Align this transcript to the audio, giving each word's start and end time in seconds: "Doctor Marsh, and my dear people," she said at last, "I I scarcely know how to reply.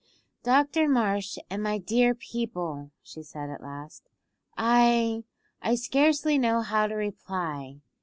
"Doctor 0.41 0.89
Marsh, 0.89 1.37
and 1.47 1.61
my 1.61 1.77
dear 1.77 2.15
people," 2.15 2.89
she 3.03 3.21
said 3.21 3.51
at 3.51 3.61
last, 3.61 4.09
"I 4.57 5.25
I 5.61 5.75
scarcely 5.75 6.39
know 6.39 6.61
how 6.61 6.87
to 6.87 6.95
reply. 6.95 7.81